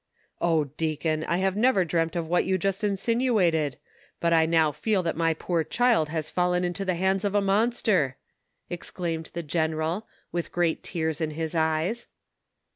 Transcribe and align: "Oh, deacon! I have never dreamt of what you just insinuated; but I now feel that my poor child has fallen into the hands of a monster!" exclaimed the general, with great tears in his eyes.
"Oh, 0.39 0.63
deacon! 0.77 1.23
I 1.25 1.37
have 1.37 1.55
never 1.55 1.85
dreamt 1.85 2.15
of 2.15 2.27
what 2.27 2.43
you 2.43 2.57
just 2.57 2.83
insinuated; 2.83 3.77
but 4.19 4.33
I 4.33 4.47
now 4.47 4.71
feel 4.71 5.03
that 5.03 5.15
my 5.15 5.35
poor 5.35 5.63
child 5.63 6.09
has 6.09 6.31
fallen 6.31 6.63
into 6.63 6.83
the 6.83 6.95
hands 6.95 7.23
of 7.23 7.35
a 7.35 7.39
monster!" 7.39 8.17
exclaimed 8.71 9.29
the 9.33 9.43
general, 9.43 10.07
with 10.31 10.51
great 10.51 10.81
tears 10.81 11.21
in 11.21 11.29
his 11.29 11.53
eyes. 11.53 12.07